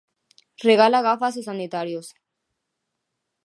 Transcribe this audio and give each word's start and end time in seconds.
Regala 0.67 1.01
gafas 1.07 1.35
aos 1.35 1.47
sanitarios. 1.49 2.07